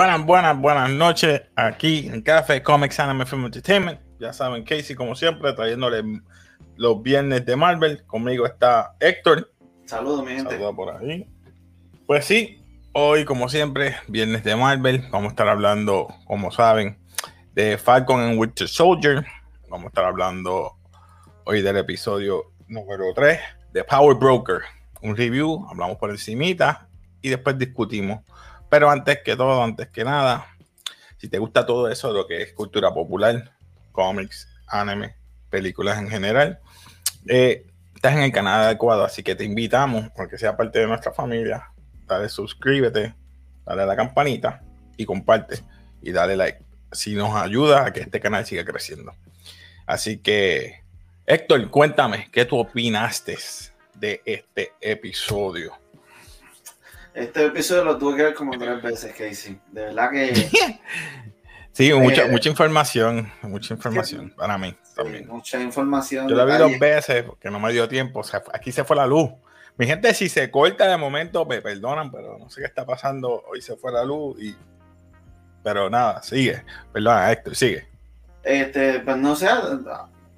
[0.00, 4.00] Buenas, buenas, buenas noches aquí en Café Comics Anime Film Entertainment.
[4.18, 6.02] Ya saben, Casey, como siempre, trayéndole
[6.76, 8.02] los viernes de Marvel.
[8.06, 9.52] Conmigo está Héctor.
[9.84, 10.52] Saludos, mi gente.
[10.52, 11.28] Saludos por ahí.
[12.06, 15.06] Pues sí, hoy, como siempre, viernes de Marvel.
[15.10, 16.98] Vamos a estar hablando, como saben,
[17.52, 19.26] de Falcon and Winter Soldier.
[19.68, 20.78] Vamos a estar hablando
[21.44, 23.38] hoy del episodio número 3
[23.74, 24.62] de Power Broker.
[25.02, 26.88] Un review, hablamos por encimita
[27.20, 28.20] y después discutimos
[28.70, 30.46] pero antes que todo, antes que nada,
[31.18, 33.52] si te gusta todo eso, lo que es cultura popular,
[33.92, 35.16] cómics, anime,
[35.50, 36.60] películas en general,
[37.26, 41.12] eh, estás en el canal adecuado, así que te invitamos, porque sea parte de nuestra
[41.12, 41.70] familia,
[42.06, 43.14] dale suscríbete,
[43.66, 44.62] dale a la campanita
[44.96, 45.60] y comparte
[46.00, 46.62] y dale like.
[46.92, 49.12] Si nos ayuda a que este canal siga creciendo.
[49.86, 50.82] Así que,
[51.26, 53.36] Héctor, cuéntame, ¿qué tú opinaste
[53.94, 55.72] de este episodio?
[57.14, 59.58] Este episodio lo tuve que ver como tres veces, Casey.
[59.72, 60.34] De verdad que.
[61.72, 63.30] sí, mucha, mucha información.
[63.42, 65.26] Mucha información para mí también.
[65.26, 66.28] mucha información.
[66.28, 68.20] Yo la vi dos veces porque no me dio tiempo.
[68.20, 69.30] O sea, aquí se fue la luz.
[69.76, 73.42] Mi gente, si se corta de momento, me perdonan, pero no sé qué está pasando.
[73.48, 74.54] Hoy se fue la luz y.
[75.62, 76.62] Pero nada, sigue.
[76.92, 77.88] Perdona, Héctor, sigue.
[78.42, 79.48] Este, pues no sé,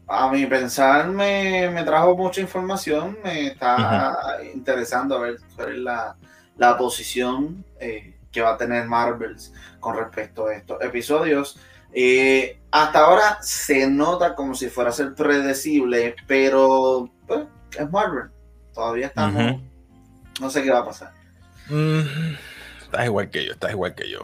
[0.09, 5.79] a mi pensar me, me trajo mucha información, me está interesando a ver cuál es
[5.79, 6.17] la,
[6.63, 11.59] la posición eh, que va a tener Marvels con respecto a estos episodios.
[11.93, 17.47] Eh, hasta ahora se nota como si fuera a ser predecible, pero pues,
[17.77, 18.31] es Marvel.
[18.73, 19.61] Todavía estamos.
[20.41, 21.11] No sé qué va a pasar.
[21.69, 22.37] Mm,
[22.81, 24.21] estás igual que yo, estás igual que yo.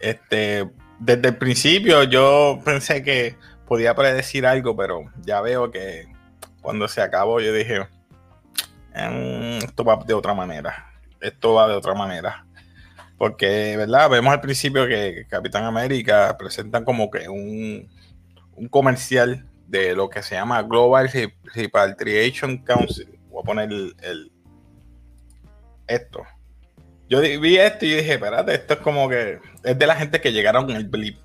[0.00, 3.36] Este, desde el principio yo pensé que
[3.66, 6.08] podía predecir algo, pero ya veo que
[6.62, 7.80] cuando se acabó yo dije,
[8.94, 10.93] mm, esto va de otra manera
[11.24, 12.46] esto va de otra manera.
[13.16, 14.10] Porque, ¿verdad?
[14.10, 17.88] Vemos al principio que Capitán América presentan como que un,
[18.70, 21.10] comercial de lo que se llama Global
[21.54, 23.18] Repatriation Council.
[23.30, 24.32] Voy a poner el,
[25.86, 26.22] esto.
[27.08, 30.32] Yo vi esto y dije, espérate, esto es como que es de la gente que
[30.32, 31.18] llegaron en el blip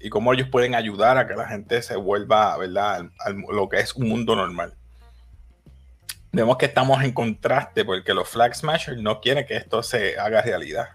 [0.00, 3.10] y cómo ellos pueden ayudar a que la gente se vuelva, ¿verdad?
[3.18, 4.74] a lo que es un mundo normal
[6.32, 10.42] vemos que estamos en contraste porque los Flag Smashers no quieren que esto se haga
[10.42, 10.88] realidad.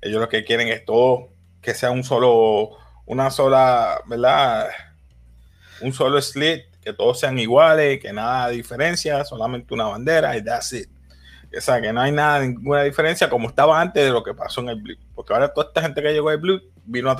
[0.00, 1.28] Ellos lo que quieren es todo
[1.60, 2.70] que sea un solo,
[3.06, 4.70] una sola, ¿verdad?
[5.82, 10.72] Un solo slit, que todos sean iguales, que nada diferencia, solamente una bandera y that's
[10.72, 10.88] it.
[11.56, 14.60] O sea, que no hay nada, ninguna diferencia como estaba antes de lo que pasó
[14.60, 14.96] en el Blue.
[15.14, 17.16] Porque ahora toda esta gente que llegó al Blue vino a,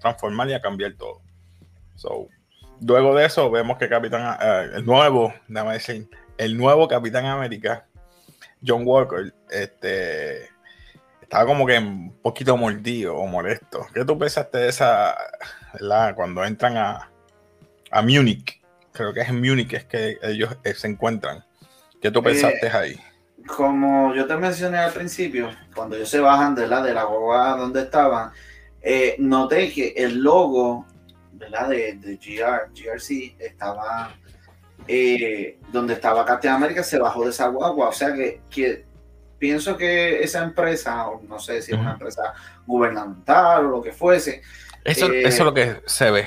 [0.00, 1.20] transformar y a cambiar todo.
[1.94, 2.28] So,
[2.80, 7.86] luego de eso vemos que Capitán, eh, el nuevo, déjame decir, el nuevo Capitán América,
[8.66, 10.48] John Walker, este,
[11.20, 13.86] estaba como que un poquito mordido o molesto.
[13.92, 15.16] ¿Qué tú pensaste de esa,
[15.74, 16.14] ¿verdad?
[16.14, 17.10] Cuando entran a,
[17.90, 18.60] a Múnich?
[18.92, 21.44] Creo que es en Múnich es que ellos eh, se encuentran.
[22.00, 23.00] ¿Qué tú pensaste eh, ahí?
[23.46, 27.56] Como yo te mencioné al principio, cuando ellos se bajan de la de la guagua
[27.56, 28.30] donde estaban,
[28.80, 30.86] eh, noté que el logo
[31.38, 31.68] ¿verdad?
[31.68, 34.14] De, de GR, GRC estaba
[34.86, 37.88] eh, donde estaba Captain América se bajó de esa guagua.
[37.88, 38.84] O sea que,
[39.38, 42.34] pienso que esa empresa, o no sé si es una empresa
[42.66, 44.42] gubernamental o lo que fuese.
[44.84, 46.26] Eso, eh, eso es lo que se ve.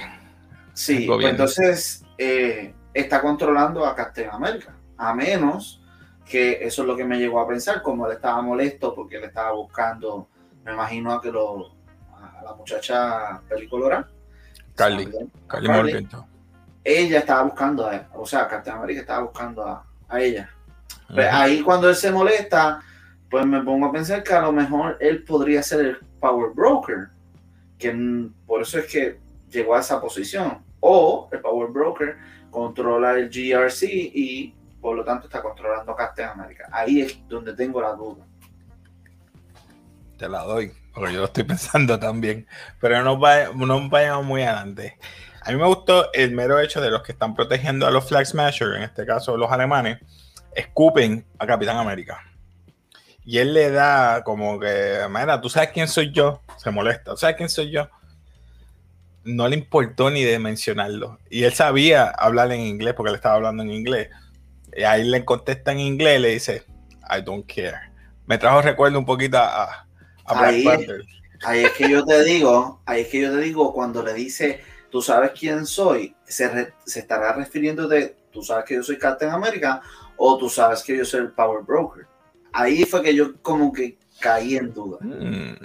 [0.74, 5.82] Sí, pues entonces eh, está controlando a Captain América, a menos
[6.26, 9.26] que eso es lo que me llegó a pensar, como él estaba molesto porque él
[9.26, 10.30] estaba buscando,
[10.64, 11.74] me imagino a que lo,
[12.14, 14.08] a la muchacha pelicolora.
[14.76, 15.12] Carly,
[15.48, 16.08] Carly, Carly
[16.84, 19.86] ella estaba buscando a él, o sea, Captain America estaba buscando a,
[20.20, 20.50] ella.
[21.08, 22.82] Pues ahí cuando él se molesta,
[23.30, 27.08] pues me pongo a pensar que a lo mejor él podría ser el Power Broker,
[27.78, 29.20] que por eso es que
[29.50, 30.64] llegó a esa posición.
[30.82, 32.18] O el Power Broker
[32.50, 36.68] controla el GRC y por lo tanto está controlando a Captain America.
[36.72, 38.26] Ahí es donde tengo la duda.
[40.18, 42.48] Te la doy, porque yo lo estoy pensando también.
[42.80, 44.98] Pero no, no vayamos muy adelante.
[45.44, 48.28] A mí me gustó el mero hecho de los que están protegiendo a los Flag
[48.28, 50.00] Smashers, en este caso los alemanes,
[50.56, 52.22] escupen a Capitán América.
[53.26, 56.42] Y él le da como que, mira, ¿tú sabes quién soy yo?
[56.58, 57.90] Se molesta, ¿tú sabes quién soy yo?
[59.24, 61.20] No le importó ni de mencionarlo.
[61.30, 64.10] Y él sabía hablar en inglés porque le estaba hablando en inglés.
[64.76, 66.64] Y ahí le contesta en inglés y le dice,
[67.10, 67.92] I don't care.
[68.26, 69.88] Me trajo recuerdo un poquito a,
[70.28, 71.04] Black Panther.
[71.44, 74.62] Ahí es que yo te digo, ahí es que yo te digo cuando le dice
[74.92, 79.82] tú sabes quién soy, se, estará refiriendo de, tú sabes que yo soy Captain America
[80.18, 82.06] o tú sabes que yo soy el Power Broker.
[82.54, 85.00] Ahí fue que yo como que caí en duda.
[85.02, 85.56] Mm.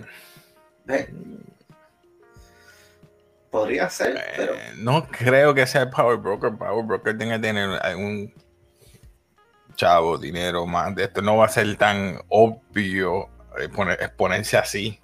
[3.50, 4.54] Podría ser, pero...
[4.76, 6.56] No creo que sea el Power Broker.
[6.56, 8.32] Power Broker tiene que tener algún
[9.74, 11.20] chavo, dinero más de esto.
[11.20, 13.28] No va a ser tan obvio
[13.98, 15.00] exponerse así.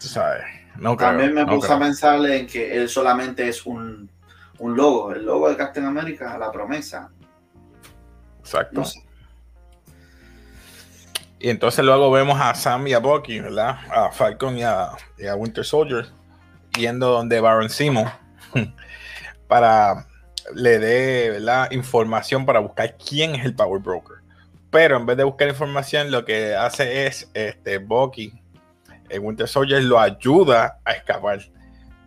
[0.00, 0.63] Tú sabes.
[0.76, 4.10] No También me puse a pensar en que él solamente es un,
[4.58, 5.12] un logo.
[5.12, 7.10] El logo de Captain America, la promesa.
[8.40, 8.82] Exacto.
[11.38, 13.76] Y entonces luego vemos a Sam y a Bucky, ¿verdad?
[13.90, 14.96] A Falcon y a,
[15.36, 16.06] Winter Soldier
[16.76, 18.10] yendo donde Baron Simo
[19.46, 20.06] para
[20.54, 21.70] le dé ¿verdad?
[21.70, 24.16] información para buscar quién es el Power Broker.
[24.70, 28.42] Pero en vez de buscar información, lo que hace es este Bucky,
[29.08, 31.40] el Winter Soldier, lo ayuda a escapar.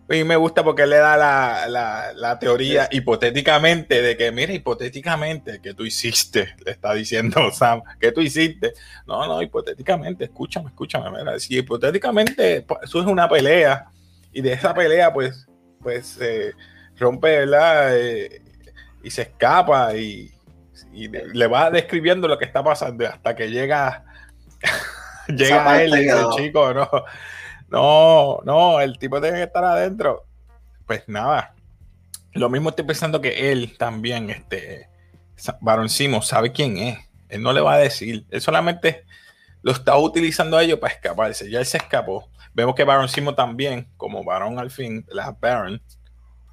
[0.10, 5.84] Y me gusta porque le da la, teoría hipotéticamente de que, mira, hipotéticamente que tú
[5.84, 8.74] hiciste, le está diciendo Sam, que tú hiciste.
[9.06, 13.92] No, no, hipotéticamente, escúchame, escúchame, mira, si hipotéticamente pues, eso es una pelea
[14.32, 15.46] y de esa pelea pues,
[15.82, 16.18] pues
[16.98, 17.98] rompe, ¿verdad?
[17.98, 18.42] Eh,
[19.04, 20.32] y se escapa y,
[20.94, 24.04] le va describiendo lo que está pasando hasta que llega,
[25.28, 26.90] llega él y dice, chico, no
[27.70, 30.26] no, no, el tipo tiene que estar adentro.
[30.86, 31.54] Pues nada.
[32.34, 34.90] Lo mismo estoy pensando que él también, este,
[35.60, 36.98] Baron Simo, sabe quién es.
[37.30, 38.26] Él no le va a decir.
[38.30, 39.04] Él solamente
[39.64, 41.50] lo está utilizando a ellos para escaparse.
[41.50, 42.30] Ya él se escapó.
[42.54, 45.82] Vemos que Baron Simo también, como Baron al fin, la Baron,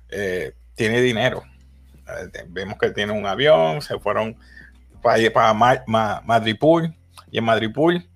[0.08, 1.44] eh, tiene dinero.
[2.08, 4.36] Eh, vemos que tiene un avión, se fueron
[5.00, 5.54] para, para
[6.24, 6.94] Madripool.
[7.30, 8.08] Y en Madripool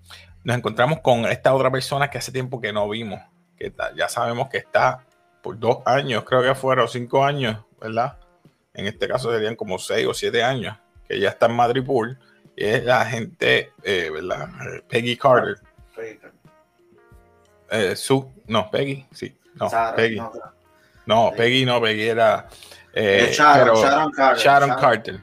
[0.49, 3.21] nos encontramos con esta otra persona que hace tiempo que no vimos,
[3.55, 5.05] que ya sabemos que está
[5.43, 8.17] por dos años, creo que fueron cinco años, ¿verdad?
[8.73, 10.75] En este caso serían como seis o siete años,
[11.07, 12.19] que ya está en Madrid Pool,
[12.57, 14.49] y es la gente, eh, ¿verdad?
[14.89, 15.57] Peggy Carter.
[17.71, 20.23] Eh, su, no, Peggy, sí, no, Peggy.
[21.05, 22.49] No, Peggy no, Peggy era...
[22.95, 24.43] Eh, Sharon, Carter.
[24.43, 25.21] Sharon Carter.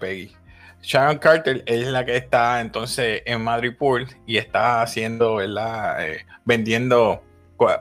[0.00, 0.36] Peggy.
[0.82, 6.06] Sharon Carter es la que está entonces en Madrid Pool y está haciendo, ¿verdad?
[6.06, 7.22] Eh, vendiendo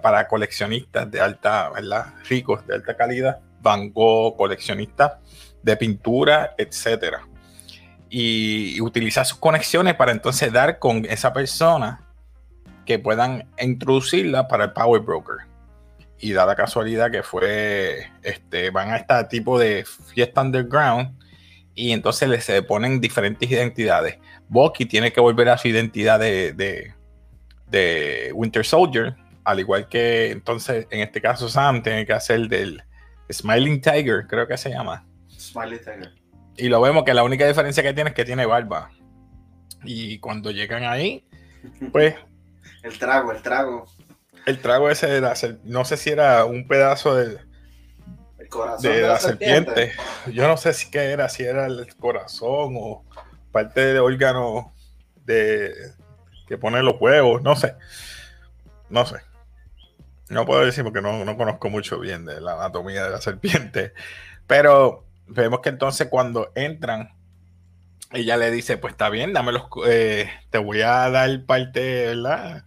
[0.02, 2.14] para coleccionistas de alta, ¿verdad?
[2.28, 5.14] Ricos, de alta calidad, Van Gogh, coleccionistas
[5.64, 7.22] de pintura, etcétera.
[8.10, 12.02] Y, utilizar sus conexiones para entonces dar con esa persona
[12.86, 15.38] que puedan introducirla para el Power Broker.
[16.18, 21.19] Y da la casualidad que fue, este, van a este tipo de fiesta underground
[21.80, 24.18] y entonces le se ponen diferentes identidades.
[24.50, 29.16] Bucky tiene que volver a su identidad de, de, Winter Soldier,
[29.46, 32.84] al igual que entonces en este caso Sam tiene que hacer del
[33.32, 35.08] Smiling Tiger, creo que se llama.
[35.30, 36.14] Smiling Tiger.
[36.58, 38.92] Y lo vemos que la única diferencia que tiene es que tiene barba.
[39.86, 41.26] Y cuando llegan ahí,
[41.94, 42.16] pues...
[42.84, 43.86] el trago, el trago.
[44.46, 45.34] El trago ese era,
[45.64, 47.38] no sé si era un pedazo de,
[48.82, 49.94] de, la, serpiente.
[50.32, 53.04] Yo no sé si qué era, si era el corazón o
[53.52, 54.74] parte del órgano
[55.26, 55.74] de
[56.48, 57.76] que pone los huevos, no sé.
[58.90, 59.18] No sé.
[60.30, 63.94] No puedo decir porque no, no conozco mucho bien de la anatomía de la serpiente.
[64.48, 67.14] Pero vemos que entonces cuando entran,
[68.12, 72.64] ella le dice, pues está bien, dame los, eh, te voy a dar parte, ¿verdad?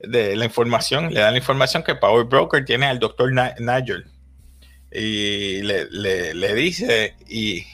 [0.00, 4.11] De la información, le da la información que Power Broker tiene al doctor Nigel
[4.94, 7.64] y le, dice, y,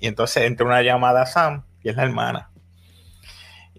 [0.00, 2.50] entonces entra una llamada a Sam, que es la hermana.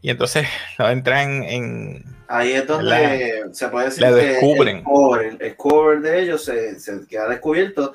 [0.02, 2.04] Y entonces lo entran en.
[2.28, 4.84] Ahí es donde se puede decir que descubren.
[5.40, 6.78] El, cover, de ellos se,
[7.08, 7.94] queda descubierto,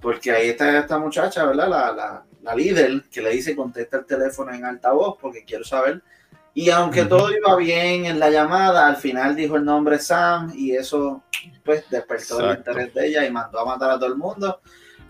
[0.00, 1.68] porque ahí está esta muchacha, ¿verdad?
[1.68, 6.02] La, la, líder, que le dice contesta el teléfono en altavoz, porque quiero saber.
[6.54, 10.72] Y aunque todo iba bien en la llamada, al final dijo el nombre Sam, y
[10.72, 11.22] eso
[11.64, 14.60] pues despertó el interés de ella y mandó a matar a todo el mundo,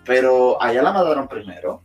[0.04, 1.82] pero allá la mataron primero.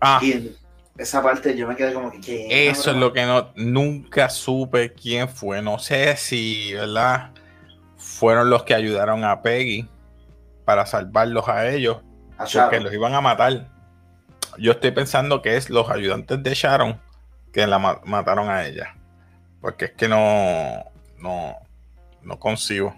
[0.00, 0.20] Ah.
[0.22, 0.56] Y
[0.96, 2.68] esa parte yo me quedé como que...
[2.68, 7.32] Eso es lo que no, nunca supe quién fue, no sé si, ¿verdad?
[7.96, 9.88] Fueron los que ayudaron a Peggy
[10.64, 11.98] para salvarlos a ellos,
[12.36, 13.68] porque los iban a matar.
[14.58, 17.11] Yo estoy pensando que es los ayudantes de Sharon
[17.52, 18.94] que la mataron a ella.
[19.60, 20.84] Porque es que no,
[21.18, 21.56] no,
[22.22, 22.94] no consigo.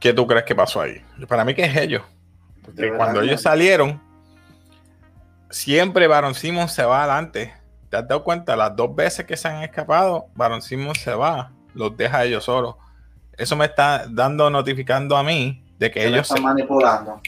[0.00, 1.02] ¿Qué tú crees que pasó ahí?
[1.28, 2.02] Para mí que es ellos.
[2.62, 4.00] Porque cuando ellos salieron,
[5.50, 7.54] siempre Baron Simon se va adelante.
[7.88, 8.56] ¿Te has dado cuenta?
[8.56, 12.44] Las dos veces que se han escapado, Baron Simon se va, los deja a ellos
[12.44, 12.74] solos.
[13.36, 17.20] Eso me está dando, notificando a mí de que ellos están manipulando.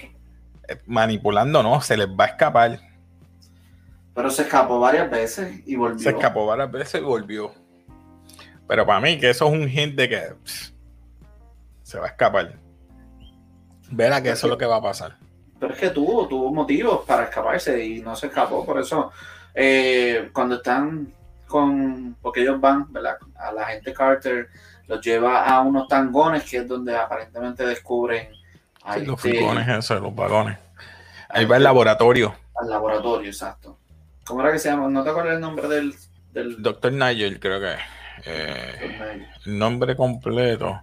[0.67, 2.81] Eh, manipulando, no, se les va a escapar.
[4.19, 6.01] Pero se escapó varias veces y volvió.
[6.01, 7.53] Se escapó varias veces y volvió.
[8.67, 10.35] Pero para mí, que eso es un hint de que
[11.85, 12.59] se va a escapar.
[13.93, 15.17] Verá que eso es lo que va a pasar.
[15.61, 18.67] Pero es que tuvo, tuvo motivos para escaparse y no se escapó.
[18.67, 19.13] Por eso,
[19.55, 21.15] eh, cuando están
[21.47, 22.17] con.
[22.21, 23.19] Porque ellos van, ¿verdad?
[23.37, 24.49] A la gente Carter
[24.89, 28.31] los lleva a unos tangones, que es donde aparentemente descubren.
[29.01, 30.59] los furgones, eso, los vagones.
[31.29, 32.35] Ahí va el laboratorio.
[32.61, 33.78] Al laboratorio, exacto.
[34.29, 34.89] ¿Cómo era que se llama?
[34.89, 35.95] ¿No te acuerdas el nombre del.
[36.33, 36.63] del...
[36.63, 37.75] Doctor Nigel, creo que.
[38.27, 40.83] Eh, nombre completo.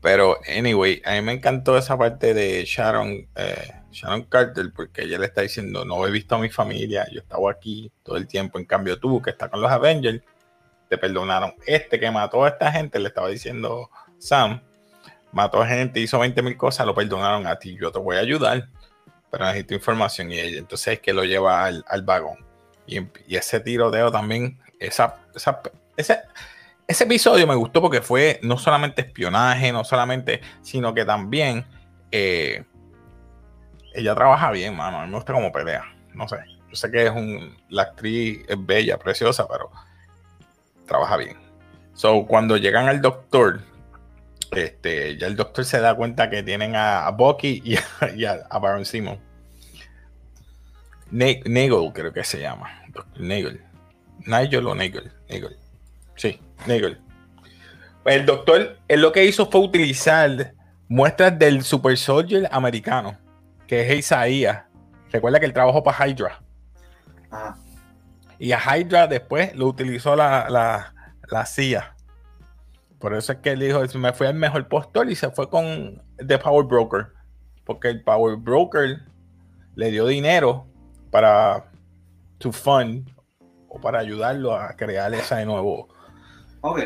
[0.00, 5.18] Pero, anyway, a mí me encantó esa parte de Sharon, eh, Sharon Carter, porque ella
[5.18, 8.58] le está diciendo, no he visto a mi familia, yo estaba aquí todo el tiempo,
[8.58, 10.22] en cambio tú, que estás con los Avengers,
[10.88, 11.54] te perdonaron.
[11.66, 14.62] Este que mató a esta gente, le estaba diciendo Sam,
[15.32, 18.20] mató a gente, hizo 20 mil cosas, lo perdonaron a ti, yo te voy a
[18.20, 18.68] ayudar,
[19.30, 22.38] pero necesito información y ella, entonces es que lo lleva al, vagón.
[22.90, 25.60] Y, y, ese tiroteo también, esa, esa,
[25.96, 26.20] ese,
[26.90, 31.64] ese episodio me gustó porque fue no solamente espionaje, no solamente, sino que también
[32.10, 32.64] eh,
[33.94, 34.98] ella trabaja bien, mano.
[34.98, 35.84] A mí me gusta como pelea.
[36.14, 36.38] No sé.
[36.68, 37.56] Yo sé que es un.
[37.68, 39.70] La actriz es bella, preciosa, pero
[40.86, 41.36] trabaja bien.
[41.94, 43.60] So, cuando llegan al doctor,
[44.52, 49.20] este, ya el doctor se da cuenta que tienen a, Bucky y, a, Baron Simon.
[51.10, 52.79] Nagel, creo que se llama.
[53.18, 53.60] Nagel.
[54.26, 55.10] Nigel o Nagel.
[55.28, 55.56] Nagel.
[56.16, 57.00] Sí, Nagel.
[58.02, 60.54] Pues el doctor, él lo que hizo fue utilizar
[60.88, 63.16] muestras del Super Soldier americano,
[63.66, 64.64] que es Isaías.
[65.12, 66.40] Recuerda que él trabajó para Hydra.
[68.38, 70.48] Y a Hydra después lo utilizó la,
[71.28, 71.94] la, CIA.
[72.98, 76.02] Por eso es que él dijo, me fue el mejor postor y se fue con
[76.26, 77.08] The Power Broker.
[77.64, 79.02] Porque el Power Broker
[79.74, 80.66] le dio dinero
[81.10, 81.69] para
[82.40, 83.08] to fund
[83.68, 85.88] o para ayudarlo a crear ese nuevo
[86.60, 86.80] Ok.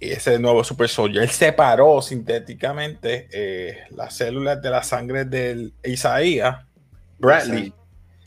[0.00, 6.66] Ese nuevo Super Soldier, él separó sintéticamente eh, las células de la sangre del Isaías
[7.18, 7.72] Bradley.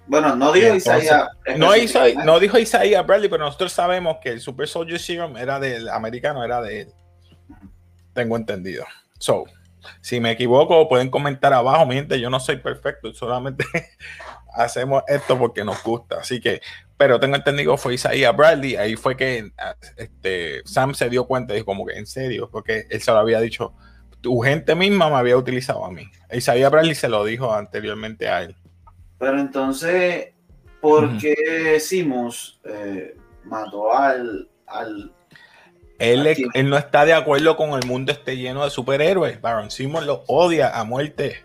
[0.08, 1.28] Bueno, no dijo Isaías.
[1.58, 1.72] No,
[2.24, 6.46] no dijo Isaías Bradley, pero nosotros sabemos que el Super Soldier Serum era del americano,
[6.46, 6.94] era de él.
[8.14, 8.86] Tengo entendido.
[9.20, 9.44] So,
[10.02, 11.86] si me equivoco, pueden comentar abajo.
[11.86, 13.66] Miente, yo no soy perfecto, solamente
[14.54, 16.20] hacemos esto porque nos gusta.
[16.20, 16.62] Así que
[16.98, 21.54] pero tengo entendido fue Isaiah Bradley, ahí fue que ah, este, Sam se dio cuenta
[21.54, 23.74] y dijo como que en serio, porque él se lo había dicho,
[24.22, 26.10] tu gente misma me había utilizado a mí.
[26.32, 28.56] Isaiah Bradley se lo dijo anteriormente a él.
[29.20, 30.34] Pero entonces,
[30.82, 34.50] ¿por qué Simus eh, mató al...
[34.68, 35.12] al
[36.00, 39.42] él, él, no está de acuerdo con el mundo esté lleno de superhéroes.
[39.42, 41.44] Baron Simon los odia a muerte.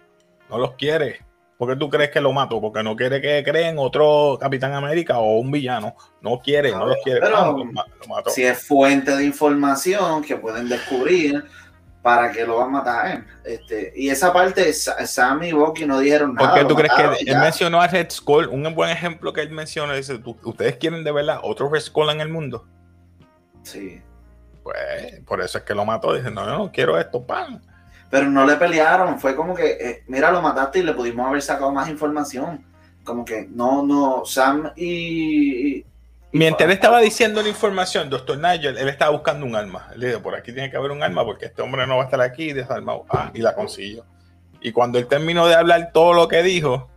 [0.49, 1.21] No los quiere.
[1.57, 2.59] ¿Por qué tú crees que lo mató?
[2.61, 5.95] Porque no quiere que creen otro Capitán América o un villano.
[6.23, 7.21] No quiere, no, lo quiere.
[7.21, 7.55] Pero ah,
[8.09, 8.31] mató.
[8.31, 11.45] Si es fuente de información que pueden descubrir,
[12.03, 13.25] ¿para que lo van a matar?
[13.45, 16.49] Este, y esa parte, Sam y Bucky no dijeron nada.
[16.49, 18.49] ¿Por qué tú crees que él mencionó a Red Skull?
[18.49, 22.23] Un buen ejemplo que él menciona dice, ¿ustedes quieren de verdad otro Red Skull en
[22.23, 22.67] el mundo?
[23.65, 24.01] Sí.
[24.63, 26.15] Pues por eso es que lo mató.
[26.15, 27.63] Dice, no, yo no quiero esto, pan
[28.11, 31.41] pero no le pelearon, fue como que, eh, mira, lo mataste y le pudimos haber
[31.41, 32.65] sacado más información.
[33.05, 35.87] Como que no, no, Sam y...
[36.33, 39.89] Mientras él estaba diciendo la información, Doctor Nigel, él estaba buscando un arma.
[39.95, 42.05] Él dijo, por aquí tiene que haber un arma porque este hombre no va a
[42.05, 43.05] estar aquí desarmado.
[43.11, 44.05] Ah, y la consiguió.
[44.61, 46.89] Y cuando él terminó de hablar todo lo que dijo,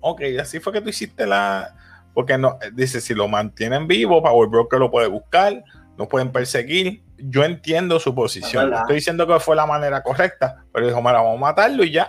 [0.00, 1.76] ok, así fue que tú hiciste la...
[2.12, 5.62] Porque no, dice, si lo mantienen vivo, Power Broker lo puede buscar,
[5.96, 8.74] no pueden perseguir, yo entiendo su posición.
[8.74, 12.08] estoy diciendo que fue la manera correcta, pero dijo, mira, vamos a matarlo y ya.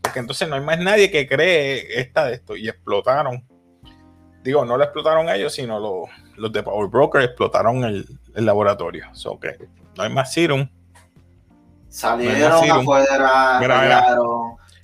[0.00, 2.56] Porque entonces no hay más nadie que cree esta de esto.
[2.56, 3.46] Y explotaron.
[4.42, 9.06] Digo, no lo explotaron ellos, sino los, de Power Broker explotaron el, laboratorio.
[9.12, 9.56] So, que
[9.96, 10.68] no hay más serum.
[11.88, 13.58] Salieron afuera,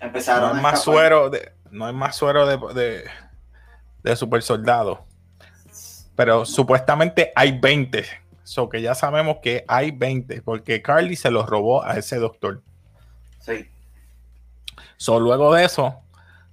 [0.00, 3.04] empezaron no hay más suero de, No hay más suero de, de,
[4.02, 5.06] de super soldado.
[6.16, 11.46] Pero supuestamente hay 20 So que ya sabemos que hay 20, porque Carly se los
[11.46, 12.62] robó a ese doctor.
[13.38, 13.68] Sí.
[14.96, 16.00] So luego de eso,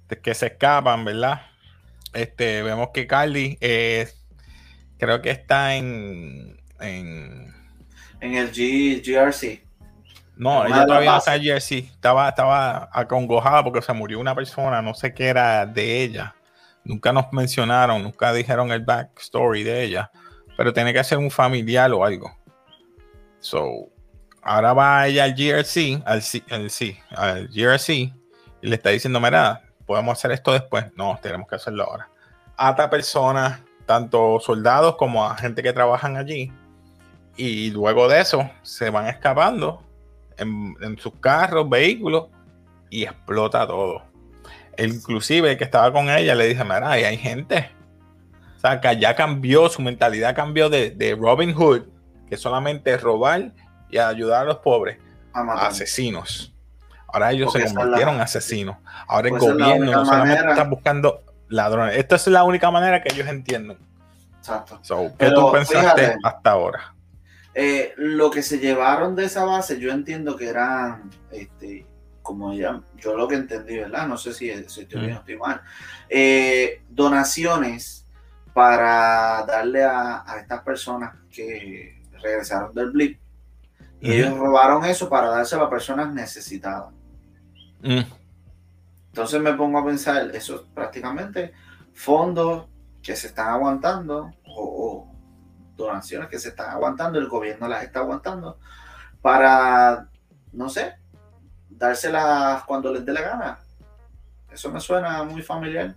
[0.08, 1.42] de que se escapan, ¿verdad?
[2.12, 4.08] Este, vemos que Carly eh,
[4.98, 6.60] creo que está en.
[6.80, 7.54] En,
[8.20, 9.64] en el G, GRC.
[10.36, 11.78] No, ella todavía no está en GRC.
[11.78, 16.34] Estaba, estaba acongojada porque se murió una persona, no sé qué era de ella.
[16.82, 20.10] Nunca nos mencionaron, nunca dijeron el backstory de ella
[20.60, 22.30] pero tiene que ser un familiar o algo.
[23.38, 23.88] So,
[24.42, 26.22] ahora va ella al GRC, al,
[27.16, 28.12] al GRC, y
[28.60, 30.84] le está diciendo, mira, podemos hacer esto después.
[30.96, 32.10] No, tenemos que hacerlo ahora.
[32.58, 36.52] Ata personas, tanto soldados como a gente que trabajan allí,
[37.38, 39.82] y luego de eso se van escapando
[40.36, 42.26] en, sus carros, vehículos,
[42.90, 44.02] y explota todo.
[44.76, 47.79] Inclusive el que estaba con ella le dice, mira, ahí hay gente.
[48.60, 51.84] O sea, que ya cambió, su mentalidad cambió de, Robin Hood,
[52.28, 53.54] que solamente es robar
[53.88, 54.98] y ayudar a los pobres,
[55.32, 56.54] a, asesinos.
[57.08, 58.76] Ahora ellos se convirtieron en asesinos.
[59.08, 61.96] Ahora el pues gobierno no solamente está buscando ladrones.
[61.96, 63.78] Esta es la única manera que ellos entienden.
[64.36, 64.78] Exacto.
[65.18, 66.94] ¿Qué tú pensaste hasta ahora?
[67.54, 71.86] Eh, lo que se llevaron de esa base, yo entiendo que eran, este,
[72.20, 74.06] como ya, yo lo que entendí, ¿verdad?
[74.06, 75.62] No sé si, estoy bien o estoy mal.
[76.10, 77.99] Eh, donaciones
[78.52, 83.20] para darle a, estas personas que regresaron del blip.
[84.00, 86.92] Y ellos robaron eso para dárselo a personas necesitadas.
[87.82, 88.00] Mm.
[89.08, 91.52] Entonces me pongo a pensar, eso prácticamente
[91.92, 92.66] fondos
[93.02, 95.06] que se están aguantando o,
[95.76, 98.58] donaciones que se están aguantando, el gobierno las está aguantando
[99.22, 100.08] para,
[100.52, 100.94] no sé,
[101.68, 103.58] dárselas cuando les dé la gana.
[104.50, 105.94] Eso me suena muy familiar.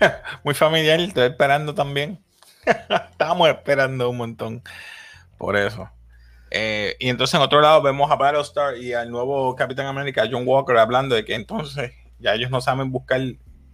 [0.44, 2.18] muy familiar, estoy esperando también.
[3.10, 4.62] Estamos esperando un montón
[5.38, 5.90] por eso.
[6.50, 10.44] Eh, y entonces en otro lado vemos a Battlestar y al nuevo Capitán América, John
[10.46, 13.20] Walker, hablando de que entonces ya ellos no saben buscar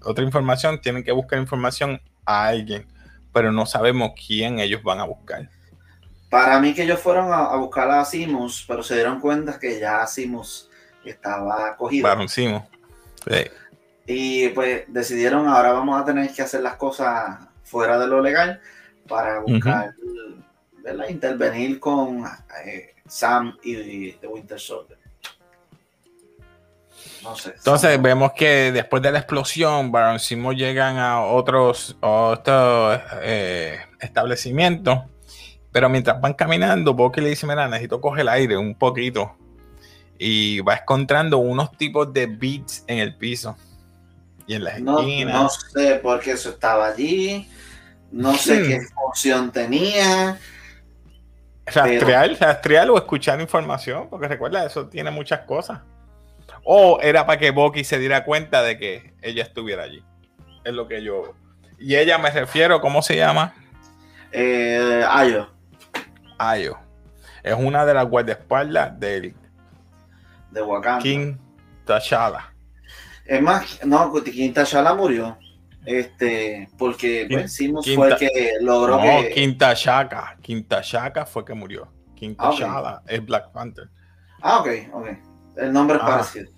[0.04, 2.86] otra información, tienen que buscar información a alguien,
[3.32, 5.48] pero no sabemos quién ellos van a buscar.
[6.30, 10.06] Para mí que ellos fueron a, buscar a Simus, pero se dieron cuenta que ya
[10.06, 10.68] Simus
[11.04, 12.08] estaba cogido.
[12.08, 12.62] Baron Simus.
[14.06, 18.60] Y pues decidieron, ahora vamos a tener que hacer las cosas fuera de lo legal
[19.08, 19.94] para buscar,
[21.08, 22.24] Intervenir con
[22.66, 24.98] eh, Sam y The Winter Soldier.
[27.56, 31.96] Entonces vemos que después de la explosión, Baron Simo llegan a otros,
[33.22, 34.98] eh, establecimientos.
[35.70, 39.36] Pero mientras van caminando, Bucky le dice, mira, necesito coger el aire un poquito.
[40.18, 43.56] Y va encontrando unos tipos de beats en el piso.
[44.52, 45.34] Y en las esquinas.
[45.34, 47.48] No sé por qué eso estaba allí.
[48.10, 48.66] No sé hmm.
[48.66, 50.38] qué función tenía.
[51.64, 55.80] Rastrear, rastrear o escuchar información, porque recuerda, eso tiene muchas cosas.
[56.64, 60.04] O era para que Bucky se diera cuenta de que ella estuviera allí.
[60.64, 61.34] Es lo que yo.
[61.78, 63.54] Y ella me refiero, ¿cómo se llama?
[64.32, 65.50] Eh, Ayo.
[66.38, 66.78] Ayo.
[67.42, 69.34] Es una de las guardaespaldas del
[70.50, 71.02] de Wakanda.
[71.02, 71.36] King
[71.86, 72.51] T'Challa.
[73.32, 75.38] Es más, no, T'Challa murió.
[75.86, 77.56] Este, porque pues,
[77.94, 79.30] fue el que logró no, que.
[79.30, 79.56] King
[80.64, 81.90] T'Chaka fue que murió.
[82.14, 83.88] King ah, T'Challa es Black Panther.
[84.42, 85.06] Ah, ok, ok.
[85.56, 86.50] El nombre es parecido.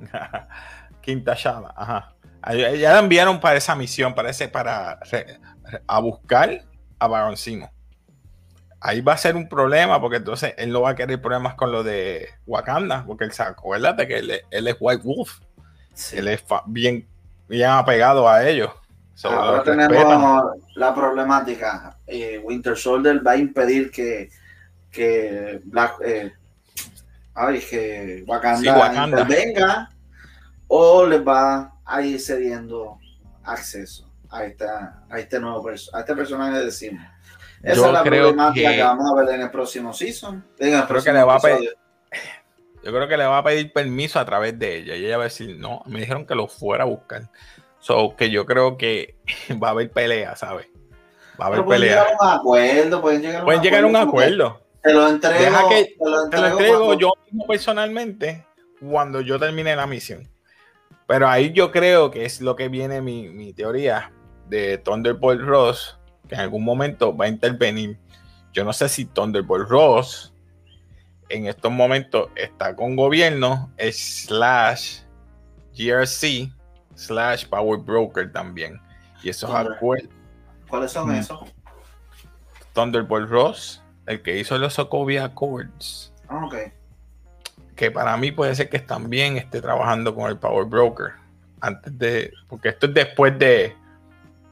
[1.02, 2.14] Quinta Shaba, ajá.
[2.52, 4.98] Ya la enviaron para esa misión, parece, para
[5.86, 6.62] a buscar
[6.98, 7.70] a Baroncino.
[8.80, 11.72] Ahí va a ser un problema, porque entonces él no va a querer problemas con
[11.72, 15.40] lo de Wakanda, porque él se acuérdate que él, es White Wolf.
[16.12, 17.06] Él es bien,
[17.48, 18.70] bien apegado a ellos.
[19.22, 21.96] Ahora tenemos la problemática.
[22.06, 24.28] Eh, Winter Soldier va a impedir que,
[24.90, 26.32] que Black, eh,
[27.34, 29.90] ay, que Wakanda, venga
[30.66, 32.98] o les va a ir cediendo
[33.44, 37.06] acceso a, esta, a este nuevo a este personaje de Simon.
[37.62, 40.44] Esa es la problemática que, vamos a ver en el próximo season.
[40.58, 41.76] creo que le va a pedir,
[42.84, 45.24] yo creo que le va a pedir permiso a través de ella y ella va
[45.24, 47.30] a decir, no, me dijeron que lo fuera a buscar.
[47.78, 49.16] So, que yo creo que
[49.62, 50.66] va a haber pelea, ¿sabes?
[51.40, 52.04] Va a haber pelea.
[52.04, 54.60] Llegar a un acuerdo, pueden llegar a un acuerdo.
[54.82, 55.68] Te lo entrego.
[56.30, 58.44] te lo entrego, yo mismo personalmente
[58.80, 60.28] cuando yo termine la misión.
[61.06, 64.12] Pero ahí yo creo que es lo que viene mi, teoría
[64.48, 67.98] de Thunderbolt Ross, que en algún momento va a intervenir.
[68.52, 70.33] Yo no sé si Thunderbolt Ross
[71.28, 75.00] en estos momentos está con gobierno slash
[75.76, 76.52] GRC
[76.94, 78.80] slash Power Broker también.
[79.22, 80.10] Y esos acuerdos.
[80.68, 81.14] ¿Cuáles son mm.
[81.14, 81.40] esos?
[82.72, 86.12] Thunderbolt Ross el que hizo los Sokovia Accords.
[86.28, 86.54] Ah, ok.
[87.76, 91.12] Que para mí puede ser que también esté trabajando con el Power Broker.
[91.60, 92.32] Antes de.
[92.48, 93.74] Porque esto es después de,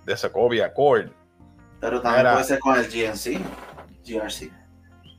[0.05, 1.11] de Sokovia Accord.
[1.81, 3.41] Pero también puede ser con el GNC.
[4.05, 4.51] GRC.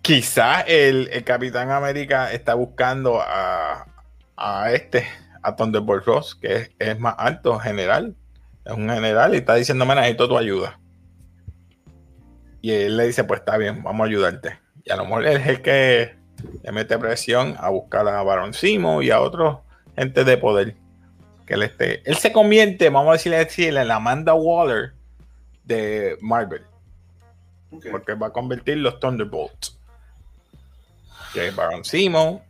[0.03, 3.87] Quizás el, el, Capitán América está buscando a,
[4.35, 5.07] a este,
[5.41, 8.13] a Thunderbolt Ross, que es, es, más alto, general.
[8.65, 10.77] Es un general y está diciendo: Me necesito tu ayuda.
[12.61, 14.59] Y él le dice, pues está bien, vamos a ayudarte.
[14.83, 16.15] Y a lo mejor él es el que
[16.63, 19.59] le mete presión a buscar a Baron Simo y a otros
[19.95, 20.75] gente de poder.
[21.45, 22.09] Que él esté.
[22.09, 24.93] Él se convierte, vamos a decirle, decirle en la Amanda Waller
[25.63, 26.63] de Marvel.
[27.89, 29.79] Porque va a convertir los Thunderbolts.
[31.35, 32.41] Es Baron Simo,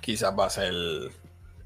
[0.00, 0.74] quizás va a ser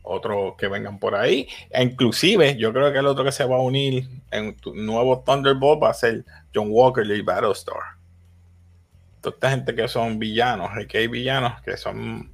[0.03, 1.49] otro que vengan por ahí.
[1.71, 5.23] E inclusive, yo creo que el otro que se va a unir en tu nuevo
[5.25, 6.25] Thunderbolt va a ser
[6.55, 7.77] John Walker y Battlestar.
[9.21, 12.31] Toda esta gente que son villanos, que hay villanos que son.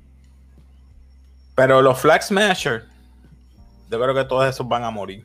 [1.56, 2.84] Pero los Flag Smasher,
[3.90, 5.24] yo creo que todos esos van a morir.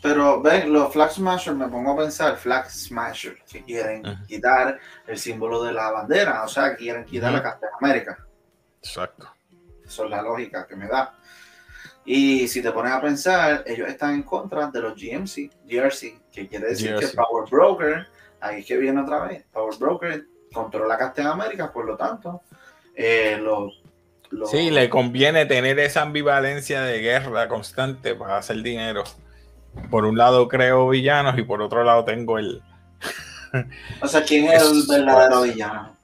[0.00, 5.18] Pero ven, los Flag Smasher, me pongo a pensar, Flag Smasher, que quieren quitar el
[5.18, 8.24] símbolo de la bandera, o sea, quieren quitar la Capitán América.
[8.80, 9.28] Exacto.
[9.84, 11.14] Eso es la lógica que me da.
[12.04, 16.48] Y si te pones a pensar, ellos están en contra de los GMC, GRC, que
[16.48, 18.06] quiere decir que Power Broker,
[18.40, 22.42] ahí es que viene otra vez, Power Broker controla Captain América, por lo tanto,
[22.94, 23.38] eh,
[24.50, 29.04] Sí, le conviene tener esa ambivalencia de guerra constante para hacer dinero.
[29.90, 32.62] Por un lado creo villanos y por otro lado tengo el...
[34.02, 35.96] o sea, ¿quién es el verdadero villano?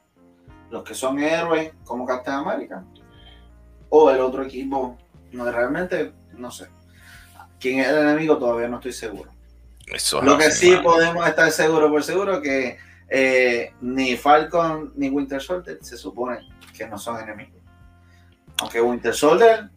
[0.71, 2.85] ¿Los que son héroes como Captain América?
[3.89, 4.97] ¿O el otro equipo?
[5.33, 6.69] No, realmente no sé.
[7.61, 8.39] ¿Quién es el enemigo?
[8.39, 9.31] Todavía no estoy seguro.
[10.23, 15.79] Lo que sí podemos estar seguros por seguro que eh, ni Falcon ni Winter Soldier
[15.83, 16.39] se supone
[16.77, 17.63] que no son enemigos.
[18.61, 19.71] Aunque Winter Soldier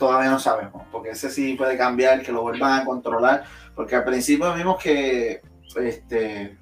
[0.00, 3.44] todavía no sabemos, porque ese sí puede cambiar, que lo vuelvan a controlar,
[3.76, 5.42] porque al principio vimos que
[5.76, 6.58] este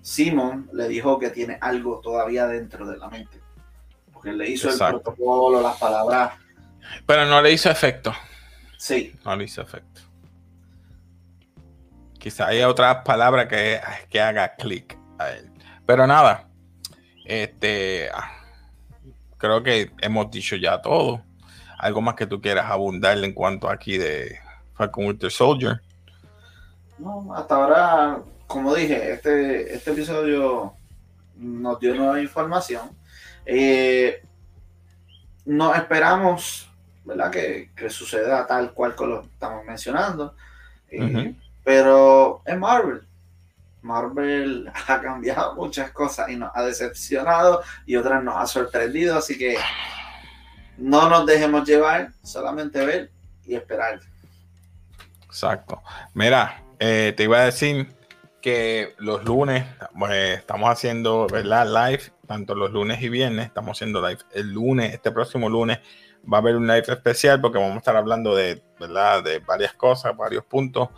[0.00, 3.38] Simon le dijo que tiene algo todavía dentro de la mente,
[4.12, 6.32] porque le hizo el protocolo, las palabras.
[7.06, 8.12] Pero no le hizo efecto.
[8.78, 9.14] Sí.
[9.24, 10.00] No le hizo efecto.
[12.18, 15.52] Quizá haya otra palabra que, que haga clic a él.
[15.86, 16.48] Pero nada,
[17.24, 18.32] este, ah,
[19.36, 21.22] creo que hemos dicho ya todo.
[21.80, 24.38] ¿Algo más que tú quieras abundarle en cuanto aquí de
[24.74, 25.80] Falcon Winter Soldier?
[26.98, 30.74] No, hasta ahora, como dije, este, este episodio
[31.36, 32.90] nos dio nueva información.
[33.46, 34.22] Eh,
[35.46, 36.70] no esperamos,
[37.06, 37.30] ¿verdad?
[37.30, 40.34] Que, suceda tal cual como lo estamos mencionando.
[40.90, 43.06] Eh, pero es Marvel.
[43.80, 49.38] Marvel ha cambiado muchas cosas y nos ha decepcionado y otras nos ha sorprendido, así
[49.38, 49.56] que
[50.80, 53.10] no nos dejemos llevar, solamente ver
[53.44, 54.00] y esperar.
[55.24, 55.82] Exacto.
[56.14, 57.88] Mira, eh, te iba a decir
[58.40, 59.64] que los lunes
[59.98, 61.66] pues, estamos haciendo ¿verdad?
[61.66, 64.20] live, tanto los lunes y viernes, estamos haciendo live.
[64.32, 65.78] El lunes, este próximo lunes,
[66.30, 69.22] va a haber un live especial porque vamos a estar hablando de, ¿verdad?
[69.22, 70.88] de varias cosas, varios puntos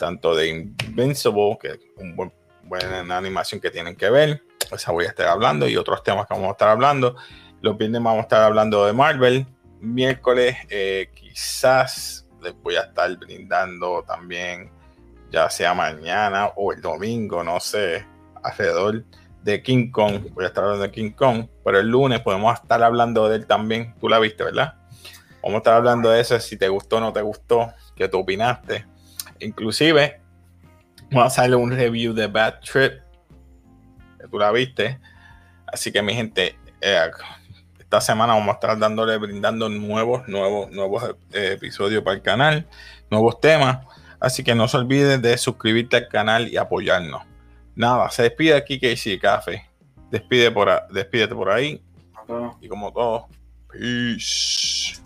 [0.00, 2.32] tanto de Invincible, que es una
[2.64, 6.34] buena animación que tienen que ver, esa voy a estar hablando, y otros temas que
[6.34, 7.16] vamos a estar hablando.
[7.62, 9.46] Los viernes vamos a estar hablando de Marvel.
[9.80, 14.70] Miércoles eh, quizás les voy a estar brindando también,
[15.30, 18.06] ya sea mañana o el domingo, no sé,
[18.42, 19.04] alrededor
[19.42, 20.32] de King Kong.
[20.32, 23.46] Voy a estar hablando de King Kong, pero el lunes podemos estar hablando de él
[23.46, 23.94] también.
[24.00, 24.74] Tú la viste, ¿verdad?
[25.42, 28.20] Vamos a estar hablando de eso, si te gustó o no te gustó, qué tú
[28.20, 28.86] opinaste.
[29.38, 30.20] Inclusive,
[31.10, 33.00] vamos a hacerle un review de Bad Trip.
[34.18, 34.98] Que tú la viste.
[35.66, 37.10] Así que mi gente, eh,
[37.90, 42.68] esta semana vamos a estar dándole, brindando nuevos, nuevos, nuevos eh, episodios para el canal,
[43.10, 43.84] nuevos temas.
[44.20, 47.22] Así que no se olviden de suscribirte al canal y apoyarnos.
[47.74, 49.68] Nada, se despide aquí Casey Café.
[50.08, 51.82] Despide por, despídete por ahí.
[52.60, 53.26] Y como todo,
[53.72, 55.00] peace.